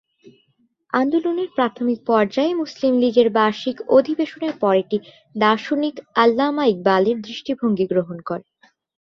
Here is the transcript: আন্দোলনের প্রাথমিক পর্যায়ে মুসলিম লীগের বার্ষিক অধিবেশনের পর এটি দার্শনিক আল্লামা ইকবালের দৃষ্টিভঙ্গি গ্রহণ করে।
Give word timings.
আন্দোলনের 0.93 1.49
প্রাথমিক 1.57 1.99
পর্যায়ে 2.07 2.53
মুসলিম 2.53 2.93
লীগের 3.01 3.29
বার্ষিক 3.37 3.77
অধিবেশনের 3.97 4.53
পর 4.61 4.73
এটি 4.83 4.97
দার্শনিক 5.35 5.95
আল্লামা 6.15 6.63
ইকবালের 6.67 7.17
দৃষ্টিভঙ্গি 7.27 7.85
গ্রহণ 7.91 8.17
করে। 8.29 8.45